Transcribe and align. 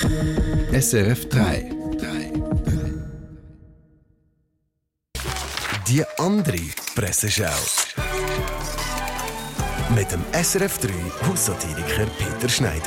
SRF 0.00 1.28
3. 1.28 1.70
Die 5.86 6.02
andere 6.18 6.56
Presseschau. 6.94 7.44
Mit 9.94 10.10
dem 10.10 10.22
SRF 10.32 10.78
3 10.78 10.88
Haussatiriker 11.28 12.06
Peter 12.18 12.48
Schneider. 12.48 12.80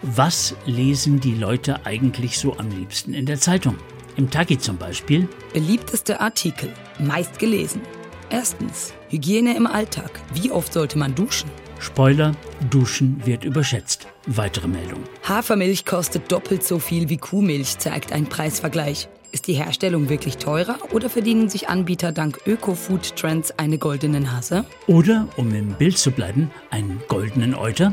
Was 0.00 0.54
lesen 0.64 1.20
die 1.20 1.34
Leute 1.34 1.84
eigentlich 1.84 2.38
so 2.38 2.56
am 2.56 2.70
liebsten 2.70 3.12
in 3.12 3.26
der 3.26 3.38
Zeitung? 3.38 3.76
Im 4.16 4.30
Tagi 4.30 4.58
zum 4.58 4.78
Beispiel. 4.78 5.28
Beliebteste 5.52 6.20
Artikel, 6.20 6.72
meist 7.00 7.38
gelesen. 7.38 7.82
Erstens, 8.30 8.94
Hygiene 9.10 9.54
im 9.54 9.66
Alltag. 9.66 10.10
Wie 10.32 10.50
oft 10.50 10.72
sollte 10.72 10.96
man 10.96 11.14
duschen? 11.14 11.50
Spoiler, 11.82 12.30
Duschen 12.70 13.20
wird 13.26 13.42
überschätzt. 13.42 14.06
Weitere 14.26 14.68
Meldung. 14.68 15.00
Hafermilch 15.24 15.84
kostet 15.84 16.30
doppelt 16.30 16.62
so 16.62 16.78
viel 16.78 17.08
wie 17.08 17.16
Kuhmilch, 17.16 17.76
zeigt 17.78 18.12
ein 18.12 18.26
Preisvergleich. 18.26 19.08
Ist 19.32 19.48
die 19.48 19.54
Herstellung 19.54 20.08
wirklich 20.08 20.36
teurer 20.36 20.78
oder 20.92 21.10
verdienen 21.10 21.48
sich 21.48 21.68
Anbieter 21.68 22.12
dank 22.12 22.38
Öko-Food-Trends 22.46 23.58
eine 23.58 23.78
goldene 23.78 24.20
Nase? 24.20 24.64
Oder, 24.86 25.26
um 25.36 25.52
im 25.52 25.74
Bild 25.74 25.98
zu 25.98 26.12
bleiben, 26.12 26.52
einen 26.70 27.02
goldenen 27.08 27.52
Euter 27.52 27.92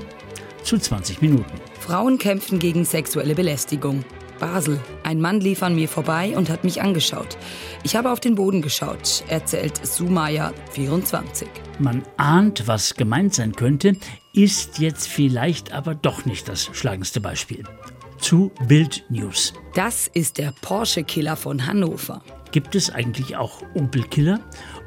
zu 0.62 0.78
20 0.78 1.24
Minuten. 1.24 1.60
Frauen 1.80 2.20
kämpfen 2.20 2.60
gegen 2.60 2.86
sexuelle 2.86 3.34
Belästigung. 3.34 4.06
Basel. 4.40 4.80
Ein 5.04 5.22
Mann 5.22 5.40
lief 5.40 5.62
an 5.62 5.76
mir 5.76 5.88
vorbei 5.88 6.36
und 6.36 6.50
hat 6.50 6.64
mich 6.64 6.82
angeschaut. 6.82 7.38
Ich 7.84 7.96
habe 7.96 8.12
auf 8.12 8.20
den 8.20 8.36
Boden 8.36 8.62
geschaut, 8.62 9.24
erzählt 9.28 9.86
Sumaya, 9.86 10.54
24. 10.72 11.48
Man 11.78 12.04
ahnt, 12.18 12.68
was 12.68 12.96
gemeint 12.96 13.36
sein 13.36 13.56
könnte, 13.56 13.96
ist 14.34 14.80
jetzt 14.80 15.08
vielleicht 15.08 15.72
aber 15.72 15.96
doch 15.96 16.26
nicht 16.26 16.50
das 16.50 16.70
schlagendste 16.74 17.22
Beispiel. 17.22 17.64
Zu 18.18 18.52
Bild 18.68 19.06
News. 19.10 19.54
Das 19.76 20.08
ist 20.08 20.38
der 20.38 20.54
Porsche-Killer 20.62 21.36
von 21.36 21.66
Hannover. 21.66 22.22
Gibt 22.52 22.76
es 22.76 22.90
eigentlich 22.90 23.38
auch 23.38 23.62
Opel-Killer? 23.76 24.40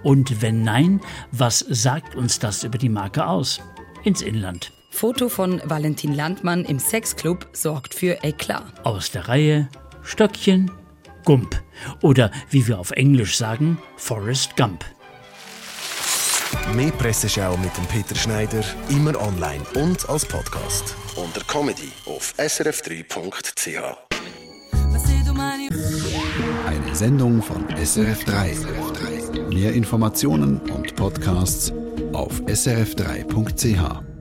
Und 0.03 0.43
wenn 0.43 0.63
nein, 0.63 1.01
was 1.31 1.61
sagt 1.61 2.15
uns 2.17 2.39
das 2.39 2.65
über 2.65 2.79
die 2.79 2.89
Marke 2.89 3.27
aus? 3.27 3.61
Ins 4.05 4.21
Inland. 4.21 4.73
Foto 4.93 5.29
von 5.29 5.61
Valentin 5.65 6.15
Landmann 6.15 6.65
im 6.65 6.79
Sexclub 6.79 7.49
sorgt 7.53 7.95
für 7.95 8.23
Eklat. 8.23 8.85
Aus 8.85 9.11
der 9.11 9.27
Reihe 9.27 9.69
Stöckchen, 10.03 10.71
Gump. 11.25 11.61
Oder 12.03 12.31
wie 12.51 12.69
wir 12.69 12.79
auf 12.79 12.93
Englisch 12.93 13.37
sagen, 13.37 13.79
Forrest 13.97 14.57
Gump. 14.57 14.85
Mehr 16.75 16.93
Presseschau 16.93 17.57
mit 17.57 17.77
dem 17.77 17.87
Peter 17.87 18.15
Schneider, 18.15 18.63
immer 18.91 19.19
online 19.21 19.63
und 19.75 20.09
als 20.09 20.27
Podcast. 20.27 20.95
Unter 21.17 21.41
Comedy 21.47 21.91
auf 22.07 22.35
srf3.ch. 22.39 23.97
Eine 26.67 26.95
Sendung 26.95 27.43
von 27.43 27.67
SRF 27.77 28.25
3. 28.25 28.57
Mehr 29.53 29.73
Informationen 29.73 30.61
und 30.71 30.95
Podcasts 30.95 31.73
auf 32.13 32.41
srf3.ch. 32.43 34.12